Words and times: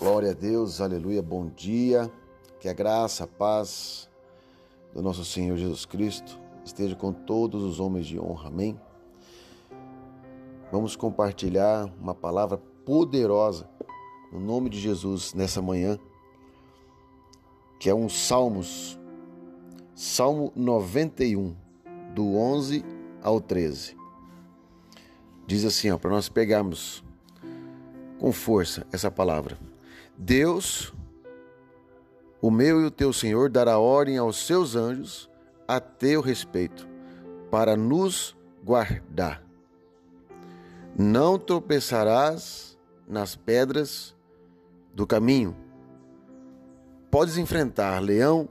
Glória 0.00 0.30
a 0.30 0.32
Deus, 0.32 0.80
aleluia, 0.80 1.20
bom 1.20 1.50
dia. 1.50 2.10
Que 2.58 2.70
a 2.70 2.72
graça, 2.72 3.24
a 3.24 3.26
paz 3.26 4.08
do 4.94 5.02
nosso 5.02 5.26
Senhor 5.26 5.58
Jesus 5.58 5.84
Cristo 5.84 6.40
esteja 6.64 6.96
com 6.96 7.12
todos 7.12 7.62
os 7.62 7.78
homens 7.78 8.06
de 8.06 8.18
honra, 8.18 8.48
amém? 8.48 8.80
Vamos 10.72 10.96
compartilhar 10.96 11.92
uma 12.00 12.14
palavra 12.14 12.56
poderosa 12.82 13.68
no 14.32 14.40
nome 14.40 14.70
de 14.70 14.80
Jesus 14.80 15.34
nessa 15.34 15.60
manhã, 15.60 15.98
que 17.78 17.90
é 17.90 17.94
um 17.94 18.08
Salmos, 18.08 18.98
Salmo 19.94 20.50
91, 20.56 21.54
do 22.14 22.38
11 22.38 22.82
ao 23.22 23.38
13. 23.38 23.94
Diz 25.46 25.62
assim, 25.66 25.90
ó, 25.90 25.98
para 25.98 26.08
nós 26.08 26.30
pegarmos 26.30 27.04
com 28.18 28.32
força 28.32 28.86
essa 28.90 29.10
palavra. 29.10 29.58
Deus, 30.22 30.92
o 32.42 32.50
meu 32.50 32.82
e 32.82 32.84
o 32.84 32.90
teu 32.90 33.10
Senhor, 33.10 33.48
dará 33.48 33.78
ordem 33.78 34.18
aos 34.18 34.44
seus 34.44 34.76
anjos 34.76 35.30
a 35.66 35.80
teu 35.80 36.20
respeito, 36.20 36.86
para 37.50 37.74
nos 37.74 38.36
guardar. 38.62 39.42
Não 40.94 41.38
tropeçarás 41.38 42.78
nas 43.08 43.34
pedras 43.34 44.14
do 44.94 45.06
caminho. 45.06 45.56
Podes 47.10 47.38
enfrentar 47.38 47.98
leão, 48.00 48.46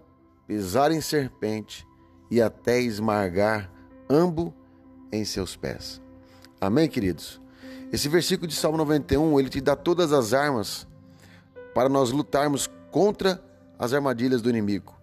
pisar 0.47 0.91
em 0.91 1.01
serpente 1.01 1.85
e 2.31 2.41
até 2.41 2.81
esmagar 2.81 3.71
ambo 4.09 4.55
em 5.11 5.23
seus 5.23 5.55
pés. 5.55 6.01
Amém, 6.59 6.89
queridos? 6.89 7.39
Esse 7.91 8.09
versículo 8.09 8.47
de 8.47 8.55
Salmo 8.55 8.77
91, 8.79 9.39
ele 9.39 9.49
te 9.49 9.61
dá 9.61 9.75
todas 9.75 10.11
as 10.11 10.33
armas 10.33 10.88
para 11.79 11.87
nós 11.87 12.11
lutarmos 12.11 12.69
contra 12.91 13.41
as 13.79 13.93
armadilhas 13.93 14.41
do 14.41 14.49
inimigo. 14.49 14.93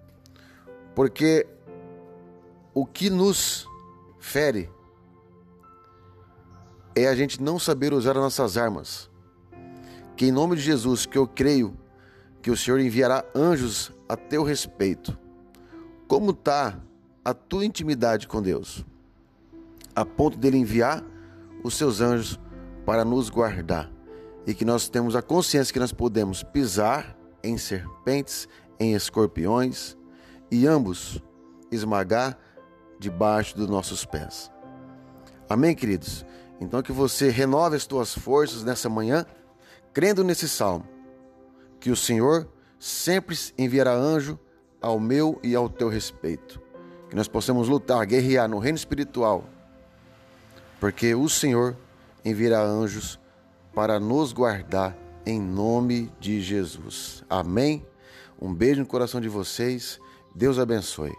Porque 0.94 1.46
o 2.74 2.84
que 2.84 3.08
nos 3.08 3.66
fere 4.18 4.68
é 6.94 7.08
a 7.08 7.14
gente 7.14 7.42
não 7.42 7.58
saber 7.58 7.94
usar 7.94 8.10
as 8.10 8.22
nossas 8.22 8.58
armas. 8.58 9.08
Que 10.18 10.26
em 10.26 10.30
nome 10.30 10.54
de 10.56 10.60
Jesus, 10.60 11.06
que 11.06 11.16
eu 11.16 11.26
creio 11.26 11.74
que 12.42 12.50
o 12.50 12.56
Senhor 12.58 12.78
enviará 12.78 13.24
anjos 13.34 13.90
a 14.06 14.14
teu 14.14 14.42
respeito. 14.42 15.18
Como 16.06 16.32
está 16.32 16.78
a 17.24 17.32
tua 17.32 17.64
intimidade 17.64 18.28
com 18.28 18.42
Deus? 18.42 18.84
A 19.94 20.04
ponto 20.04 20.36
dele 20.36 20.58
enviar 20.58 21.02
os 21.64 21.72
seus 21.72 22.02
anjos 22.02 22.38
para 22.84 23.02
nos 23.02 23.30
guardar 23.30 23.95
e 24.46 24.54
que 24.54 24.64
nós 24.64 24.88
temos 24.88 25.16
a 25.16 25.22
consciência 25.22 25.72
que 25.72 25.80
nós 25.80 25.92
podemos 25.92 26.42
pisar 26.42 27.16
em 27.42 27.58
serpentes, 27.58 28.48
em 28.78 28.94
escorpiões 28.94 29.96
e 30.50 30.66
ambos 30.66 31.20
esmagar 31.70 32.38
debaixo 32.98 33.56
dos 33.56 33.68
nossos 33.68 34.04
pés. 34.04 34.50
Amém, 35.48 35.74
queridos? 35.74 36.24
Então 36.60 36.82
que 36.82 36.92
você 36.92 37.28
renove 37.28 37.76
as 37.76 37.86
tuas 37.86 38.14
forças 38.14 38.62
nessa 38.62 38.88
manhã, 38.88 39.26
crendo 39.92 40.22
nesse 40.22 40.48
salmo, 40.48 40.86
que 41.80 41.90
o 41.90 41.96
Senhor 41.96 42.48
sempre 42.78 43.36
enviará 43.58 43.94
anjo 43.94 44.38
ao 44.80 45.00
meu 45.00 45.38
e 45.42 45.54
ao 45.54 45.68
teu 45.68 45.88
respeito. 45.88 46.60
Que 47.08 47.16
nós 47.16 47.28
possamos 47.28 47.68
lutar, 47.68 48.04
guerrear 48.06 48.48
no 48.48 48.58
reino 48.58 48.76
espiritual, 48.76 49.44
porque 50.80 51.14
o 51.14 51.28
Senhor 51.28 51.76
enviará 52.24 52.62
anjos 52.62 53.18
para 53.76 54.00
nos 54.00 54.32
guardar 54.32 54.96
em 55.26 55.38
nome 55.38 56.10
de 56.18 56.40
Jesus. 56.40 57.22
Amém? 57.28 57.84
Um 58.40 58.54
beijo 58.54 58.80
no 58.80 58.86
coração 58.86 59.20
de 59.20 59.28
vocês. 59.28 60.00
Deus 60.34 60.58
abençoe. 60.58 61.12